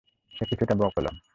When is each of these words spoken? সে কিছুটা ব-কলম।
সে 0.33 0.43
কিছুটা 0.45 0.73
ব-কলম। 0.75 1.15